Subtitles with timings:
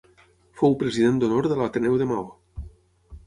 [0.61, 2.25] Fou president d'Honor de l'Ateneu de Maó.